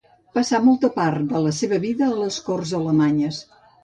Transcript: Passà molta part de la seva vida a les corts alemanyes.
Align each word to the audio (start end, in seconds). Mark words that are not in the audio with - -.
Passà 0.35 0.59
molta 0.67 0.89
part 0.95 1.27
de 1.33 1.41
la 1.43 1.51
seva 1.57 1.79
vida 1.83 2.07
a 2.07 2.15
les 2.21 2.39
corts 2.47 2.73
alemanyes. 2.79 3.43